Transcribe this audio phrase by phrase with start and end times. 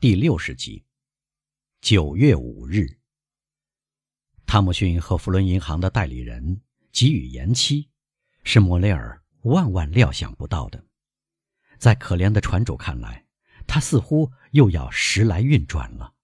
[0.00, 0.84] 第六十集。
[1.80, 2.86] 九月五日，
[4.46, 7.88] 汤姆逊和弗伦银行的代理人给予延期，
[8.44, 10.84] 是莫雷尔万万料想不到的。
[11.80, 13.26] 在可怜的船主看来，
[13.66, 16.14] 他似乎又要时来运转了。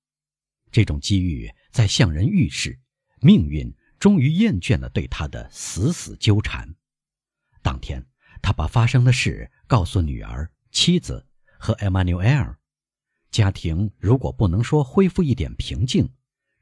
[0.71, 2.79] 这种机遇在向人预示，
[3.23, 6.73] 命运终于厌倦了对他的死死纠缠。
[7.61, 8.07] 当天，
[8.41, 11.27] 他把发生的事告诉女儿、妻子
[11.59, 12.37] 和艾玛纽埃
[13.35, 16.09] 家庭如果不能说恢复一点平静，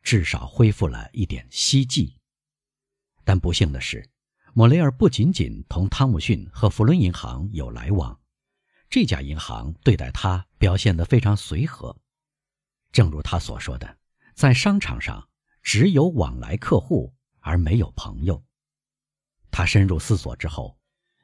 [0.02, 2.18] 至少恢复了一点希冀。
[3.24, 4.08] 但不幸的是，
[4.54, 8.18] 莫雷尔不仅仅同汤姆逊和弗伦银行有来往，
[8.88, 11.94] 这家银行对待他表现得非常随和。
[12.90, 13.98] 正如他所说的，
[14.34, 15.28] 在商场上
[15.62, 18.42] 只有往来客户而没有朋友。
[19.50, 20.78] 他深入思索之后，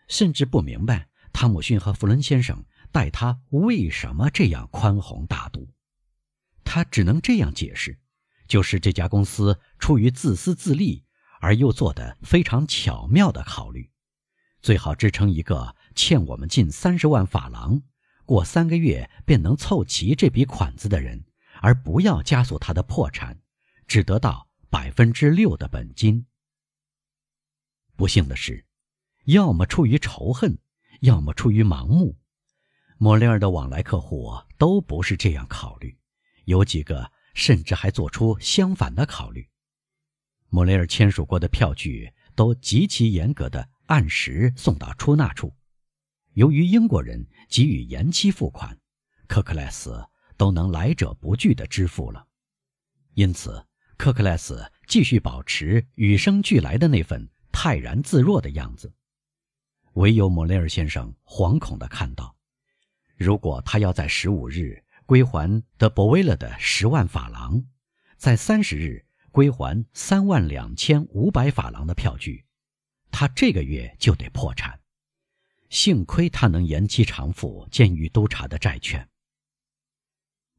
[0.08, 2.62] 甚至不明白汤姆逊和弗伦先生。
[2.90, 5.68] 待他为什么这样宽宏大度？
[6.64, 7.98] 他只能这样解释：
[8.46, 11.04] 就是这家公司出于自私自利
[11.40, 13.90] 而又做得非常巧妙的考虑，
[14.60, 17.80] 最好支撑一个欠我们近三十万法郎，
[18.24, 21.24] 过三个月便能凑齐这笔款子的人，
[21.62, 23.40] 而不要加速他的破产，
[23.86, 26.26] 只得到百分之六的本金。
[27.96, 28.66] 不幸的是，
[29.24, 30.58] 要么出于仇恨，
[31.00, 32.16] 要么出于盲目。
[33.00, 35.96] 莫雷尔的往来客户都不是这样考虑，
[36.46, 39.48] 有几个甚至还做出相反的考虑。
[40.48, 45.54] 莫雷尔签署过的票据都极其严格的按时送到出纳处。
[46.32, 48.76] 由于英国人给予延期付款，
[49.28, 50.04] 科克莱斯
[50.36, 52.26] 都能来者不拒地支付了，
[53.14, 53.64] 因此
[53.96, 58.92] 科克莱斯继续保持与生俱来的那份泰然自若的样子。
[59.92, 62.34] 唯有莫雷尔先生惶恐地看到。
[63.18, 67.64] 如果他要在十五日归还德博威勒的十万法郎，
[68.16, 72.44] 在三十日归还三万两千五百法郎的票据，
[73.10, 74.80] 他这个月就得破产。
[75.68, 79.06] 幸亏他能延期偿付监狱督察的债券。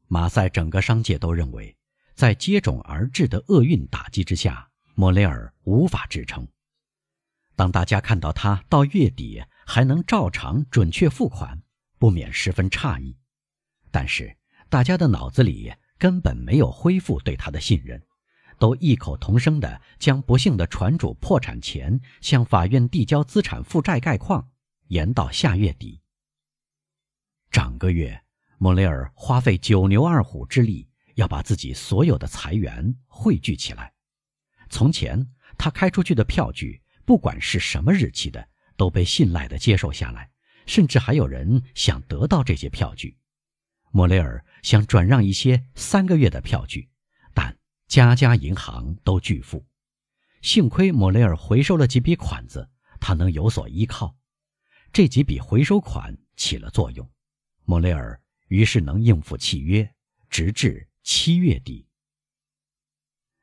[0.06, 1.74] 马赛整个商界都认为，
[2.14, 6.46] 在接踵而至的厄运打击之下，莫雷尔无法支撑。
[7.56, 11.62] 当大家看到他到月底还能照常准确付款，
[12.00, 13.14] 不免十分诧异，
[13.90, 14.34] 但是
[14.70, 18.02] 大家的脑子里根本没有恢复对他的信任，
[18.58, 24.48] 都异口同声地将不幸的船主破产前向法院递交资产负债概况
[24.86, 26.00] 延到下月底。
[27.50, 28.18] 整个月，
[28.56, 33.92] 莫雷尔花费九牛二虎之力要把自己所有的财源汇聚起来。
[34.70, 40.29] 从前他开出去的票据，不管是什么日期的，都被信赖的接受下来。
[40.70, 43.16] 甚至还有人想得到这些票据，
[43.90, 46.88] 莫雷尔想转让一些三个月的票据，
[47.34, 47.58] 但
[47.88, 49.66] 家家银行都拒付。
[50.42, 52.70] 幸亏莫雷尔回收了几笔款子，
[53.00, 54.16] 他能有所依靠。
[54.92, 57.10] 这几笔回收款起了作用，
[57.64, 59.92] 莫雷尔于是能应付契约，
[60.28, 61.84] 直至七月底。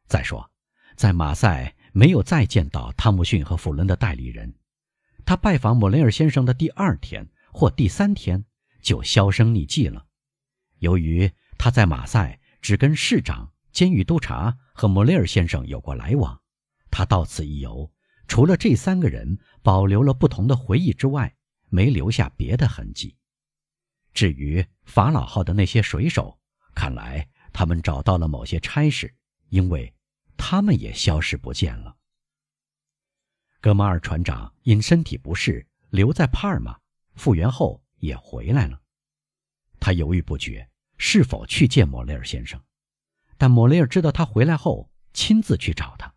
[0.08, 0.50] 再说，
[0.96, 4.57] 在马赛没有再见到汤姆逊和弗伦的代理人。
[5.28, 8.46] 他拜访莫雷尔先生的第二天或第三天
[8.82, 10.06] 就销声匿迹了。
[10.80, 16.42] 由于他在马赛只跟市长、监狱督察和莫雷尔先生有过来往，
[16.90, 17.92] 他到此一游，
[18.30, 21.36] 除了这三个人保留了不同的回忆之外，
[21.68, 23.18] 没留下别的痕迹。
[24.14, 26.40] 至于法老号的那些水手，
[26.74, 29.14] 看来他们找到了某些差事，
[29.50, 29.94] 因为
[30.38, 31.97] 他们也消失不见了。
[33.60, 36.78] 格马尔船长因身体不适留在帕尔马，
[37.16, 38.80] 复原后也回来了。
[39.80, 42.62] 他犹豫不决，是否去见莫雷尔先生。
[43.38, 46.14] 但莫雷尔知道他回来后，亲自去找他。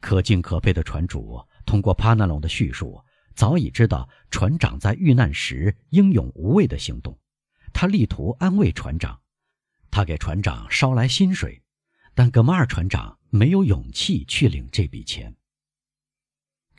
[0.00, 7.18] 可敬可佩的船主通过帕纳隆的叙述，早已知道船长在遇难时英勇无畏的行动。
[7.72, 9.20] 他力图安慰船长，
[9.90, 11.62] 他给船长捎来薪水，
[12.14, 15.36] 但格马尔船长没有勇气去领这笔钱。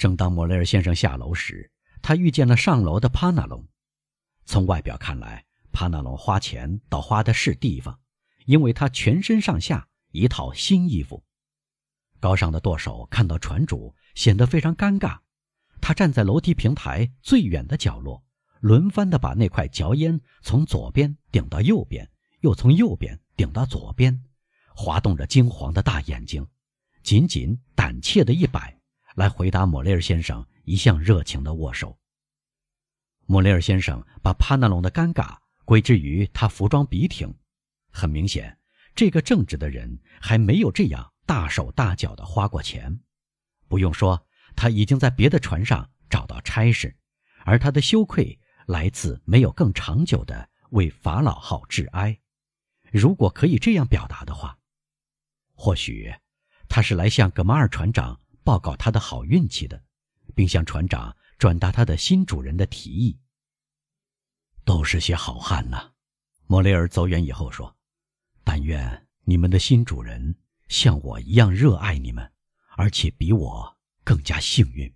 [0.01, 1.69] 正当莫雷尔先生下楼时，
[2.01, 3.63] 他遇见了上楼的帕纳隆。
[4.45, 7.99] 从外表看来，帕纳隆花钱倒花的是地方，
[8.45, 11.23] 因为他全身上下一套新衣服。
[12.19, 15.19] 高尚的舵手看到船主，显得非常尴尬。
[15.79, 18.23] 他站在楼梯平台最远的角落，
[18.59, 22.09] 轮番地把那块嚼烟从左边顶到右边，
[22.39, 24.23] 又从右边顶到左边，
[24.75, 26.47] 滑动着金黄的大眼睛，
[27.03, 28.80] 紧紧胆怯的一摆。
[29.15, 31.97] 来回答莫雷尔先生一向热情的握手。
[33.25, 37.33] 莫雷尔先生把帕纳隆的尴尬归之于他服装笔挺，
[37.91, 38.57] 很明显，
[38.93, 42.99] 这个正直的人还没有这样大手大脚的花过钱。
[43.67, 46.93] 不用说，他已经在别的船上找到差事，
[47.45, 52.19] 而他的羞愧来自没有更长久的为法老号致哀。
[52.91, 54.57] 如果可以这样表达的话，
[55.53, 56.13] 或许
[56.67, 59.83] 他是来向格马尔船长报告他的好运气的，
[60.35, 63.19] 并向船长转达他的新主人的提议。
[64.63, 65.91] 都是些好汉呐，
[66.45, 67.75] 莫雷尔走远以后说
[68.45, 70.35] ：“但愿你们的新主人
[70.67, 72.31] 像我一样热爱你们，
[72.77, 74.93] 而且比我更加幸运。”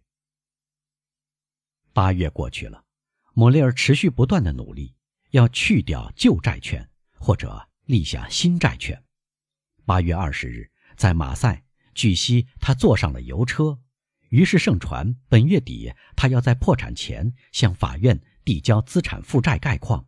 [1.93, 2.85] 八月过去了，
[3.33, 4.95] 莫雷尔持续不断的努力，
[5.31, 6.87] 要去掉旧债券，
[7.17, 9.03] 或者立下新债券。
[9.83, 11.64] 八月二十日，在马赛，
[11.95, 13.79] 据悉他坐上了邮车，
[14.29, 18.21] 于是盛传本月底他要在破产前向法院。
[18.45, 20.05] 递交资产负债概况。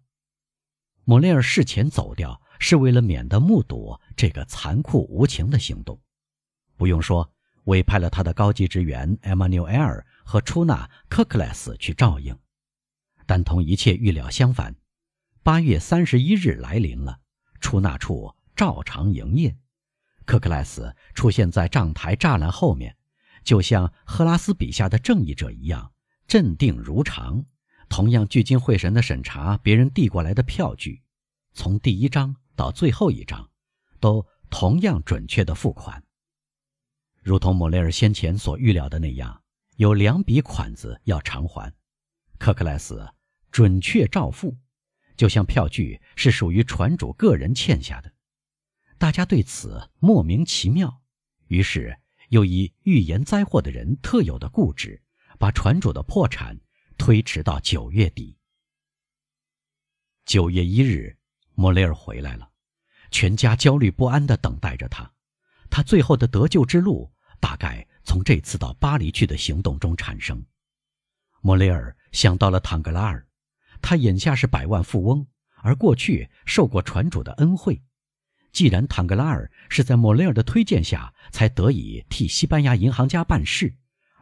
[1.06, 6.00] 莫雷尔事前走掉，是为了免得目睹这个残酷无情的行动。
[6.76, 12.38] 不用说，委派了他的高级职员艾玛纽埃尔和出纳科克莱斯去照应。
[13.26, 14.76] 但同一切预料相反，
[15.42, 17.22] 八月三十一日来临了，
[17.60, 19.58] 出纳处照常营业。
[20.28, 22.98] 克克莱斯出现在账台栅栏后面，
[23.46, 25.94] 就像赫拉斯笔下的正义者一样，
[26.28, 27.46] 镇定如常。
[27.88, 31.02] 同样聚精会神地审查别人递过来的票据，
[31.54, 33.50] 从第一张到最后一张，
[34.02, 36.04] 都同样准确地付款。
[37.24, 39.42] 如同莫雷尔先前所预料的那样，
[39.78, 41.74] 有两笔款子要偿还，
[42.38, 43.14] 克克莱斯
[43.50, 44.58] 准确照付，
[45.16, 48.12] 就像票据是属于船主个人欠下的。
[48.98, 51.02] 大家对此莫名其妙，
[51.48, 51.98] 于是
[52.30, 55.02] 又以预言灾祸的人特有的固执，
[55.38, 56.60] 把船主的破产。
[57.00, 58.36] 推迟到九月底。
[60.26, 61.16] 九月一日，
[61.54, 62.50] 莫雷尔回来了，
[63.12, 65.14] 全家焦虑不安地等待着他。
[65.70, 70.44] 他最后的得救之路，大概从这次到巴黎去的行动中产生。
[71.42, 73.28] 莫雷尔想到了坦格拉尔，
[73.80, 75.28] 他眼下是百万富翁，
[75.58, 77.80] 而过去受过船主的恩惠。
[78.52, 83.74] 既然坦格拉尔是在莫雷尔的推荐下才得以替西班牙银行家办事。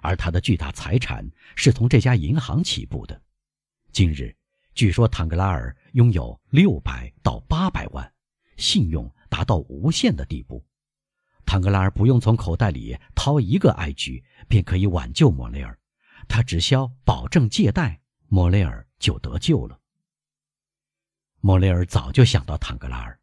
[0.01, 3.19] 而他的巨大财产是从这家银行起步的。
[3.91, 4.35] 今日，
[4.75, 8.13] 据说坦格拉尔拥有六百到八百万，
[8.57, 10.63] 信用达到无限的地步。
[11.43, 15.75] 坦格拉尔不用从口袋里掏一个埃居，便可以挽救莫雷尔。
[16.27, 19.79] 他只需要保证借贷，莫雷尔就得救了。
[21.39, 23.19] 莫雷尔早就想到坦格拉尔，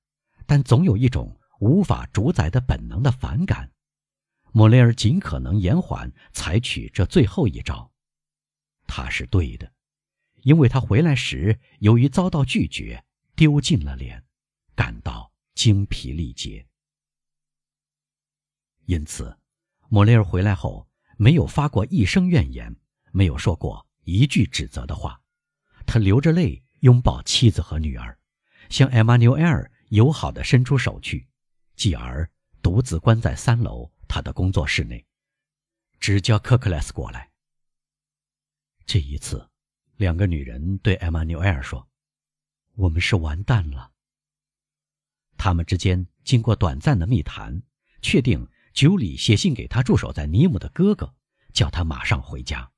[0.53, 3.71] 但总有一种无法主宰的本能的反感。
[4.51, 7.91] 莫雷尔尽可能延缓采取这最后一招，
[8.87, 9.73] 他是对的，
[10.43, 13.03] 因为他回来时由于遭到拒绝，
[13.35, 14.23] 丢尽了脸，
[14.75, 16.67] 感到精疲力竭。
[18.85, 19.35] 因此，
[19.89, 22.77] 莫雷尔回来后没有发过一声怨言，
[23.11, 25.19] 没有说过一句指责的话，
[25.87, 28.19] 他流着泪拥抱妻子和女儿，
[28.69, 31.29] 向艾玛纽埃尔友好地伸出手去，
[31.77, 32.27] 继而
[32.63, 33.93] 独自关在三楼。
[34.09, 35.07] 他的工作室内，
[36.01, 37.31] 只叫科克莱斯过来。
[38.87, 39.51] 这一次，
[39.97, 41.87] 两个女人对艾玛纽埃尔说
[42.77, 43.93] ：“我们是完蛋了。”
[45.37, 47.63] 他们之间经过短暂的密谈，
[48.01, 51.15] 确定九里写信给他驻守在尼姆的哥哥，
[51.53, 52.71] 叫他马上回家。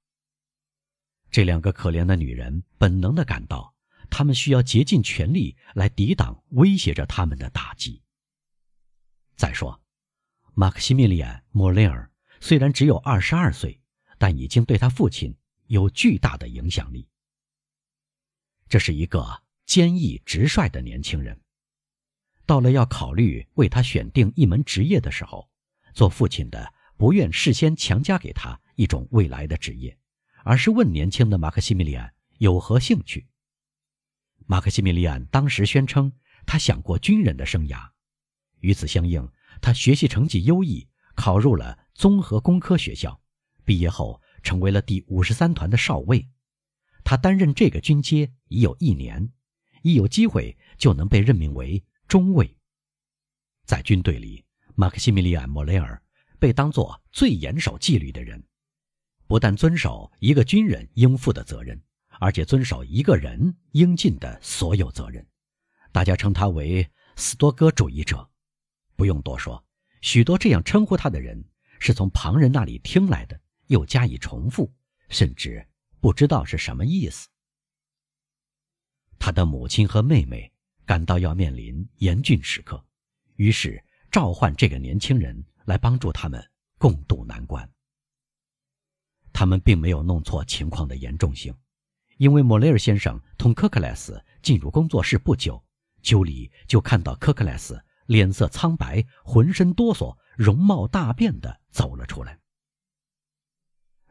[1.31, 3.74] 这两个可怜的女人本能的感到，
[4.11, 8.03] 他们需要竭尽全力来抵挡威胁着他们的打击。
[9.37, 9.81] 再说。
[10.57, 12.09] 马克西米利安·莫雷尔
[12.39, 13.81] 虽然只有二十二岁，
[14.19, 17.09] 但已经对他父亲有巨大的影响力。
[18.69, 21.41] 这是一个坚毅直率的年轻人。
[22.47, 25.51] 到了要考虑为他选定一门职业的时候，
[25.93, 29.99] 做父亲的不愿事先强加给他一种未来的职业，
[30.45, 33.27] 而是问年轻的马克西米利安有何兴趣。
[34.47, 36.13] 马克西米利安当时宣称
[36.47, 37.91] 他想过军人的生涯，
[38.61, 39.27] 与此相应。
[39.61, 43.19] 他学习成绩优异，考入了综合工科学校，
[43.65, 46.29] 毕业后成为了第五十三团的少尉。
[47.05, 49.33] 他担任这个军阶已有一年，
[49.83, 52.57] 一有机会就能被任命为中尉。
[53.65, 56.03] 在军队里，马克西米利安·莫雷尔
[56.39, 58.45] 被当作最严守纪律的人，
[59.27, 61.81] 不但遵守一个军人应负的责任，
[62.21, 65.27] 而且遵守一个人应尽的所有责任。
[65.93, 68.29] 大家称他为斯多哥主义者。
[68.97, 69.65] 不用多说，
[70.03, 71.45] 许多这样称呼他的人
[71.81, 74.73] 是从旁人那里听来的，又加以重复，
[75.09, 75.67] 甚至
[76.01, 77.29] 不知道是什么意思。
[79.19, 80.53] 他的母亲和妹妹
[80.85, 82.85] 感到要面临严峻时刻，
[83.37, 86.45] 于是召唤这个年轻人来帮助他们
[86.79, 87.69] 共度难关。
[89.33, 91.53] 他们并没有弄错情况的严重性，
[92.19, 95.63] 因为莫雷尔先生同科克莱斯进入工作室不久，
[96.03, 102.39] 九里就看到科克莱斯脸色苍白、浑身哆嗦、容貌大变的走了出来。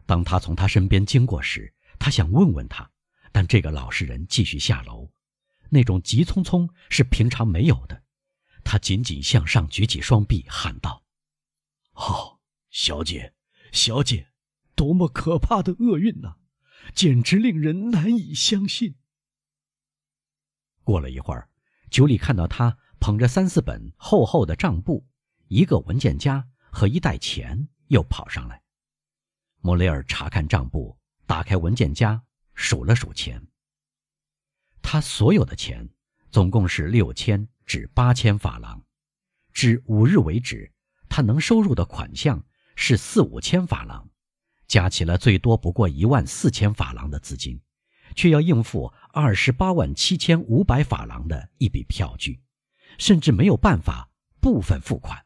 [0.05, 2.89] 当他从他身边经过时，他想问问他，
[3.31, 5.09] 但这个老实人继续下楼，
[5.69, 8.03] 那种急匆匆是平常没有的。
[8.63, 11.03] 他紧紧向上举起双臂，喊道
[11.95, 13.33] ：“哦，小姐，
[13.71, 14.29] 小姐！”
[14.75, 16.35] 多么可怕的厄运呐！
[16.93, 18.95] 简直令人难以相信。
[20.83, 21.49] 过了一会儿，
[21.89, 25.05] 九里看到他捧着三四本厚厚的账簿、
[25.47, 28.61] 一个文件夹和一袋钱，又跑上来。
[29.61, 32.21] 莫雷尔查看账簿，打开文件夹，
[32.53, 33.47] 数了数钱。
[34.81, 35.89] 他所有的钱
[36.29, 38.83] 总共是六千至八千法郎，
[39.53, 40.71] 至五日为止，
[41.07, 44.09] 他能收入的款项是四五千法郎。
[44.73, 47.61] 加起了最多不过一万四千法郎的资金，
[48.15, 52.41] 却要应付二十八万七千五百法郎的一笔票据，
[52.97, 54.09] 甚至没有办法
[54.41, 55.23] 部分付款。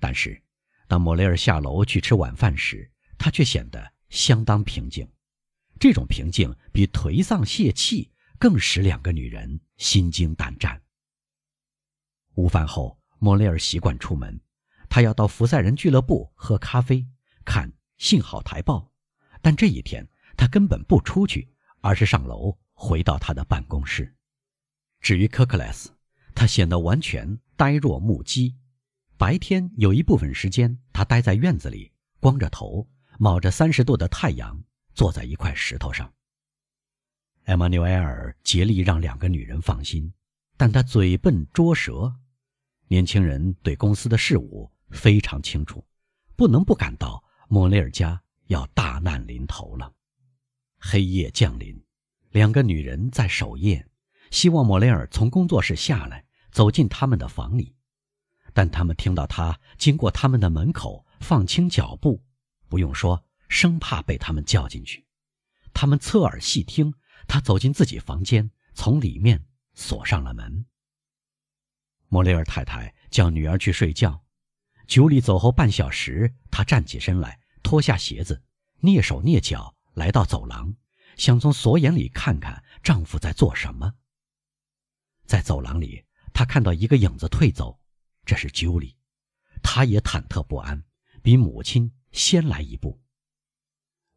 [0.00, 0.42] 但是，
[0.88, 5.06] 当莫雷尔下楼去吃晚饭时，他却显得相当平静。
[5.78, 10.80] 这种平静比颓丧泄气更使两个女人心惊胆战。
[12.36, 14.40] 午饭后，莫雷尔习惯出门，
[14.88, 17.06] 他要到福赛人俱乐部喝咖啡，
[17.44, 17.70] 看。
[18.02, 18.90] 幸好台报，
[19.40, 20.04] 但这一天
[20.36, 21.48] 他根本不出去，
[21.82, 24.12] 而是上楼回到他的办公室。
[25.00, 25.88] 至于科克莱斯，
[26.34, 28.56] 他显得完全呆若木鸡。
[29.16, 32.88] 白天有一部分时间，他待在院子里，光着头，
[33.20, 34.60] 冒着三十度的太阳，
[34.94, 36.12] 坐在一块石头上。
[37.44, 40.12] 艾玛纽埃尔竭力让两个女人放心，
[40.56, 42.12] 但他嘴笨拙舌。
[42.88, 45.86] 年轻人对公司的事务非常清楚，
[46.34, 47.22] 不能不感到。
[47.54, 49.92] 莫雷尔家要大难临头了，
[50.78, 51.78] 黑夜降临，
[52.30, 53.86] 两个女人在守夜，
[54.30, 57.76] 希望莫雷尔从工作室下来，走进他们的房里。
[58.54, 62.24] 但他们听到他经过他们的门口，放轻脚步，
[62.70, 65.06] 不用说，生怕被他们叫进去。
[65.74, 66.94] 他们侧耳细听，
[67.28, 69.44] 他走进自己房间，从里面
[69.74, 70.64] 锁上了门。
[72.08, 74.24] 莫雷尔太太叫女儿去睡觉。
[74.86, 77.40] 九里走后半小时，她站起身来。
[77.62, 78.42] 脱下鞋子，
[78.80, 80.74] 蹑手蹑脚来到走廊，
[81.16, 83.94] 想从锁眼里看看丈夫在做什么。
[85.24, 86.04] 在走廊里，
[86.34, 87.80] 她看到一个影子退走，
[88.24, 88.96] 这是朱莉，
[89.62, 90.84] 她也忐忑不安，
[91.22, 93.00] 比母亲先来一步。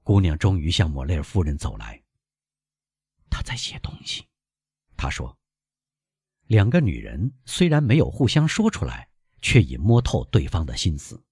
[0.03, 2.03] 姑娘终于向莫雷尔夫人走来，
[3.29, 4.27] 她在写东西，
[4.97, 5.37] 她说。
[6.47, 9.09] 两个女人虽然没有互相说出来，
[9.41, 11.24] 却已摸透对方的心思。